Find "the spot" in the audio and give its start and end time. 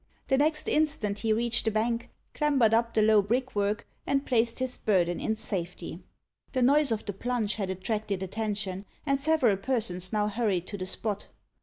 10.79-11.27